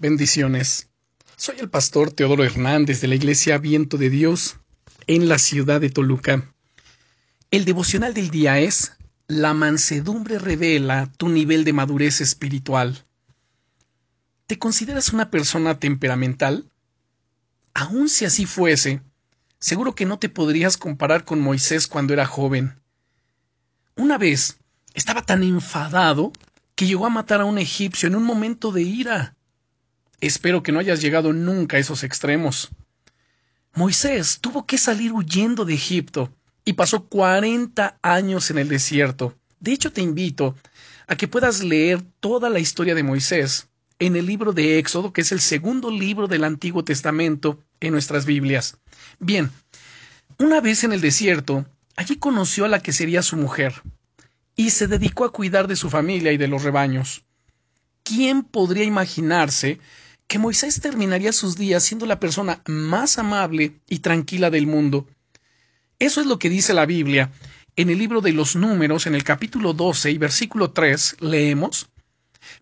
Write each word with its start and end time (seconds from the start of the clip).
Bendiciones. 0.00 0.88
Soy 1.36 1.56
el 1.58 1.68
pastor 1.68 2.10
Teodoro 2.10 2.42
Hernández 2.42 3.02
de 3.02 3.08
la 3.08 3.16
Iglesia 3.16 3.58
Viento 3.58 3.98
de 3.98 4.08
Dios 4.08 4.56
en 5.06 5.28
la 5.28 5.38
ciudad 5.38 5.78
de 5.78 5.90
Toluca. 5.90 6.54
El 7.50 7.66
devocional 7.66 8.14
del 8.14 8.30
día 8.30 8.58
es 8.60 8.92
La 9.26 9.52
mansedumbre 9.52 10.38
revela 10.38 11.12
tu 11.18 11.28
nivel 11.28 11.64
de 11.64 11.74
madurez 11.74 12.22
espiritual. 12.22 13.04
¿Te 14.46 14.58
consideras 14.58 15.12
una 15.12 15.30
persona 15.30 15.78
temperamental? 15.78 16.64
Aun 17.74 18.08
si 18.08 18.24
así 18.24 18.46
fuese, 18.46 19.02
seguro 19.58 19.94
que 19.94 20.06
no 20.06 20.18
te 20.18 20.30
podrías 20.30 20.78
comparar 20.78 21.26
con 21.26 21.42
Moisés 21.42 21.86
cuando 21.86 22.14
era 22.14 22.24
joven. 22.24 22.80
Una 23.96 24.16
vez 24.16 24.56
estaba 24.94 25.20
tan 25.20 25.42
enfadado 25.42 26.32
que 26.74 26.86
llegó 26.86 27.04
a 27.04 27.10
matar 27.10 27.42
a 27.42 27.44
un 27.44 27.58
egipcio 27.58 28.08
en 28.08 28.16
un 28.16 28.24
momento 28.24 28.72
de 28.72 28.80
ira. 28.80 29.36
Espero 30.20 30.62
que 30.62 30.72
no 30.72 30.78
hayas 30.78 31.00
llegado 31.00 31.32
nunca 31.32 31.76
a 31.76 31.80
esos 31.80 32.04
extremos. 32.04 32.70
Moisés 33.74 34.38
tuvo 34.40 34.66
que 34.66 34.78
salir 34.78 35.12
huyendo 35.12 35.64
de 35.64 35.74
Egipto 35.74 36.32
y 36.64 36.74
pasó 36.74 37.06
cuarenta 37.06 37.98
años 38.02 38.50
en 38.50 38.58
el 38.58 38.68
desierto. 38.68 39.36
De 39.60 39.72
hecho, 39.72 39.92
te 39.92 40.02
invito 40.02 40.56
a 41.06 41.16
que 41.16 41.28
puedas 41.28 41.62
leer 41.62 42.02
toda 42.20 42.50
la 42.50 42.58
historia 42.58 42.94
de 42.94 43.02
Moisés 43.02 43.68
en 43.98 44.16
el 44.16 44.26
libro 44.26 44.52
de 44.52 44.78
Éxodo, 44.78 45.12
que 45.12 45.20
es 45.20 45.32
el 45.32 45.40
segundo 45.40 45.90
libro 45.90 46.26
del 46.26 46.44
Antiguo 46.44 46.84
Testamento 46.84 47.62
en 47.80 47.92
nuestras 47.92 48.26
Biblias. 48.26 48.78
Bien, 49.18 49.50
una 50.38 50.60
vez 50.60 50.84
en 50.84 50.92
el 50.92 51.00
desierto, 51.00 51.66
allí 51.96 52.16
conoció 52.16 52.64
a 52.64 52.68
la 52.68 52.80
que 52.80 52.92
sería 52.92 53.22
su 53.22 53.36
mujer 53.36 53.82
y 54.56 54.70
se 54.70 54.86
dedicó 54.86 55.24
a 55.24 55.32
cuidar 55.32 55.68
de 55.68 55.76
su 55.76 55.90
familia 55.90 56.32
y 56.32 56.38
de 56.38 56.48
los 56.48 56.62
rebaños. 56.62 57.24
¿Quién 58.02 58.42
podría 58.42 58.84
imaginarse 58.84 59.78
que 60.30 60.38
Moisés 60.38 60.80
terminaría 60.80 61.32
sus 61.32 61.56
días 61.56 61.82
siendo 61.82 62.06
la 62.06 62.20
persona 62.20 62.62
más 62.68 63.18
amable 63.18 63.80
y 63.88 63.98
tranquila 63.98 64.48
del 64.48 64.68
mundo? 64.68 65.08
Eso 65.98 66.20
es 66.20 66.28
lo 66.28 66.38
que 66.38 66.48
dice 66.48 66.72
la 66.72 66.86
Biblia. 66.86 67.32
En 67.74 67.90
el 67.90 67.98
libro 67.98 68.20
de 68.20 68.32
los 68.32 68.54
números, 68.54 69.08
en 69.08 69.16
el 69.16 69.24
capítulo 69.24 69.72
12 69.72 70.12
y 70.12 70.18
versículo 70.18 70.70
3, 70.70 71.16
leemos 71.18 71.90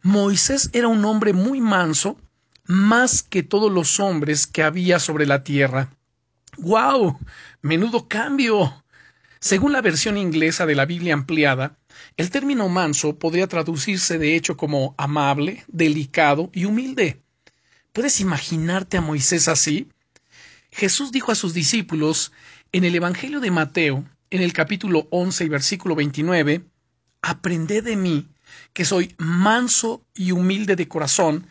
Moisés 0.00 0.70
era 0.72 0.88
un 0.88 1.04
hombre 1.04 1.34
muy 1.34 1.60
manso, 1.60 2.18
más 2.64 3.22
que 3.22 3.42
todos 3.42 3.70
los 3.70 4.00
hombres 4.00 4.46
que 4.46 4.62
había 4.62 4.98
sobre 4.98 5.26
la 5.26 5.44
tierra. 5.44 5.90
¡Guau! 6.56 7.18
¡Menudo 7.60 8.08
cambio! 8.08 8.82
Según 9.40 9.74
la 9.74 9.82
versión 9.82 10.16
inglesa 10.16 10.64
de 10.64 10.74
la 10.74 10.86
Biblia 10.86 11.12
ampliada, 11.12 11.76
el 12.16 12.30
término 12.30 12.70
manso 12.70 13.18
podría 13.18 13.46
traducirse 13.46 14.16
de 14.16 14.36
hecho 14.36 14.56
como 14.56 14.94
amable, 14.96 15.64
delicado 15.68 16.48
y 16.54 16.64
humilde. 16.64 17.20
¿Puedes 17.98 18.20
imaginarte 18.20 18.96
a 18.96 19.00
Moisés 19.00 19.48
así? 19.48 19.88
Jesús 20.70 21.10
dijo 21.10 21.32
a 21.32 21.34
sus 21.34 21.52
discípulos 21.52 22.30
en 22.70 22.84
el 22.84 22.94
Evangelio 22.94 23.40
de 23.40 23.50
Mateo, 23.50 24.04
en 24.30 24.40
el 24.40 24.52
capítulo 24.52 25.08
11 25.10 25.44
y 25.44 25.48
versículo 25.48 25.96
29, 25.96 26.64
Aprended 27.22 27.82
de 27.82 27.96
mí, 27.96 28.28
que 28.72 28.84
soy 28.84 29.16
manso 29.18 30.06
y 30.14 30.30
humilde 30.30 30.76
de 30.76 30.86
corazón, 30.86 31.48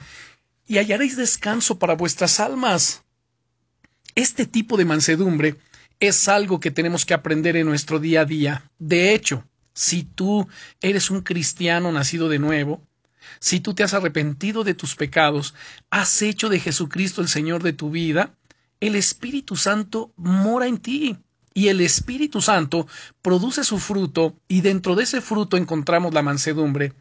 y 0.65 0.77
hallaréis 0.77 1.17
descanso 1.17 1.79
para 1.79 1.95
vuestras 1.95 2.39
almas. 2.39 3.03
Este 4.15 4.45
tipo 4.45 4.77
de 4.77 4.85
mansedumbre 4.85 5.57
es 5.99 6.29
algo 6.29 6.61
que 6.61 6.71
tenemos 6.71 7.05
que 7.05 7.13
aprender 7.13 7.57
en 7.57 7.67
nuestro 7.67 7.99
día 7.99 8.21
a 8.21 8.25
día. 8.25 8.71
De 8.79 9.13
hecho, 9.13 9.43
si 9.73 10.03
tú 10.03 10.47
eres 10.79 11.11
un 11.11 11.23
cristiano 11.23 11.91
nacido 11.91 12.29
de 12.29 12.39
nuevo, 12.39 12.87
si 13.39 13.59
tú 13.59 13.73
te 13.73 13.83
has 13.83 13.93
arrepentido 13.93 14.63
de 14.63 14.73
tus 14.73 14.95
pecados, 14.95 15.53
has 15.89 16.21
hecho 16.21 16.49
de 16.49 16.59
Jesucristo 16.59 17.21
el 17.21 17.27
Señor 17.27 17.63
de 17.63 17.73
tu 17.73 17.89
vida, 17.89 18.35
el 18.79 18.95
Espíritu 18.95 19.55
Santo 19.55 20.11
mora 20.15 20.67
en 20.67 20.77
ti. 20.77 21.17
Y 21.53 21.69
el 21.69 21.81
Espíritu 21.81 22.39
Santo 22.39 22.87
produce 23.23 23.63
su 23.63 23.79
fruto, 23.79 24.35
y 24.47 24.61
dentro 24.61 24.95
de 24.95 25.03
ese 25.03 25.21
fruto 25.21 25.57
encontramos 25.57 26.13
la 26.13 26.21
mansedumbre. 26.21 26.93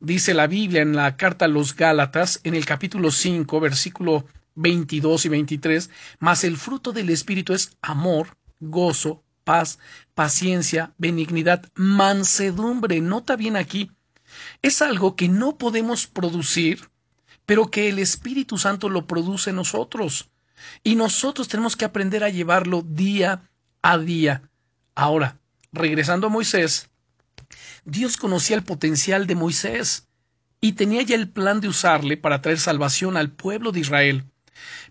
Dice 0.00 0.34
la 0.34 0.46
Biblia 0.46 0.82
en 0.82 0.94
la 0.94 1.16
carta 1.16 1.46
a 1.46 1.48
los 1.48 1.74
Gálatas, 1.74 2.40
en 2.44 2.54
el 2.54 2.66
capítulo 2.66 3.10
5, 3.10 3.58
versículo 3.58 4.26
22 4.56 5.24
y 5.24 5.28
23, 5.30 5.90
mas 6.18 6.44
el 6.44 6.58
fruto 6.58 6.92
del 6.92 7.08
Espíritu 7.08 7.54
es 7.54 7.70
amor, 7.80 8.36
gozo, 8.60 9.22
paz, 9.44 9.78
paciencia, 10.14 10.92
benignidad, 10.98 11.70
mansedumbre. 11.74 13.00
Nota 13.00 13.36
bien 13.36 13.56
aquí. 13.56 13.90
Es 14.62 14.82
algo 14.82 15.16
que 15.16 15.28
no 15.28 15.56
podemos 15.56 16.06
producir, 16.06 16.88
pero 17.44 17.70
que 17.70 17.88
el 17.88 17.98
Espíritu 17.98 18.58
Santo 18.58 18.88
lo 18.88 19.06
produce 19.06 19.50
en 19.50 19.56
nosotros. 19.56 20.28
Y 20.82 20.96
nosotros 20.96 21.48
tenemos 21.48 21.76
que 21.76 21.84
aprender 21.84 22.24
a 22.24 22.30
llevarlo 22.30 22.82
día 22.82 23.42
a 23.82 23.98
día. 23.98 24.42
Ahora, 24.94 25.38
regresando 25.72 26.26
a 26.26 26.30
Moisés, 26.30 26.88
Dios 27.84 28.16
conocía 28.16 28.56
el 28.56 28.64
potencial 28.64 29.26
de 29.26 29.34
Moisés 29.34 30.08
y 30.60 30.72
tenía 30.72 31.02
ya 31.02 31.14
el 31.14 31.28
plan 31.28 31.60
de 31.60 31.68
usarle 31.68 32.16
para 32.16 32.40
traer 32.40 32.58
salvación 32.58 33.16
al 33.16 33.30
pueblo 33.30 33.72
de 33.72 33.80
Israel 33.80 34.24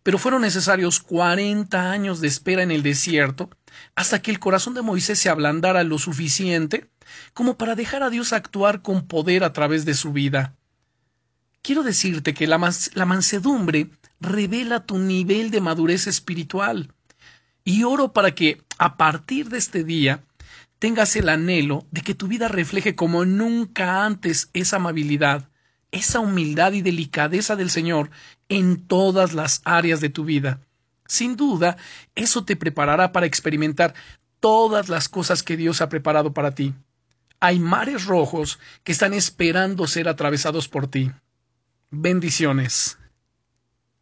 pero 0.04 0.18
fueron 0.18 0.42
necesarios 0.42 1.00
cuarenta 1.00 1.92
años 1.92 2.22
de 2.22 2.28
espera 2.28 2.64
en 2.64 2.72
el 2.72 2.84
desierto 2.84 3.50
hasta 3.96 4.22
que 4.22 4.32
el 4.32 4.40
corazón 4.40 4.74
de 4.74 4.82
Moisés 4.82 5.20
se 5.20 5.30
ablandara 5.30 5.84
lo 5.84 5.98
suficiente 5.98 6.90
como 7.34 7.58
para 7.58 7.76
dejar 7.76 8.04
a 8.04 8.10
Dios 8.10 8.34
actuar 8.34 8.82
con 8.82 9.08
poder 9.08 9.44
a 9.44 9.54
través 9.54 9.86
de 9.86 9.94
su 9.94 10.12
vida. 10.12 10.56
Quiero 11.62 11.84
decirte 11.84 12.34
que 12.34 12.48
la, 12.48 12.60
la 12.94 13.06
mansedumbre 13.06 13.90
revela 14.20 14.86
tu 14.86 15.00
nivel 15.00 15.52
de 15.52 15.62
madurez 15.62 16.08
espiritual 16.08 16.94
y 17.64 17.84
oro 17.84 18.14
para 18.14 18.36
que 18.36 18.62
a 18.78 18.98
partir 18.98 19.50
de 19.50 19.58
este 19.58 19.84
día 19.84 20.24
tengas 20.80 21.16
el 21.16 21.30
anhelo 21.30 21.88
de 21.92 22.02
que 22.02 22.14
tu 22.14 22.28
vida 22.28 22.48
refleje 22.48 22.96
como 22.96 23.26
nunca 23.26 24.06
antes 24.06 24.50
esa 24.54 24.76
amabilidad, 24.76 25.50
esa 25.92 26.20
humildad 26.20 26.74
y 26.74 26.82
delicadeza 26.82 27.56
del 27.56 27.70
Señor 27.70 28.10
en 28.50 28.86
todas 28.86 29.34
las 29.34 29.62
áreas 29.64 30.02
de 30.02 30.10
tu 30.10 30.26
vida. 30.26 30.60
Sin 31.08 31.36
duda, 31.36 31.78
eso 32.16 32.46
te 32.46 32.56
preparará 32.56 33.12
para 33.12 33.26
experimentar 33.26 33.94
todas 34.40 34.90
las 34.90 35.08
cosas 35.10 35.44
que 35.44 35.58
Dios 35.58 35.82
ha 35.82 35.90
preparado 35.90 36.34
para 36.34 36.52
ti. 36.52 36.74
Hay 37.40 37.60
mares 37.60 38.06
rojos 38.06 38.60
que 38.84 38.92
están 38.92 39.14
esperando 39.14 39.88
ser 39.88 40.08
atravesados 40.08 40.68
por 40.68 40.88
ti. 40.88 41.12
Bendiciones. 41.92 42.98